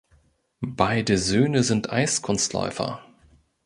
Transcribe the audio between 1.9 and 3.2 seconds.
Eiskunstläufer.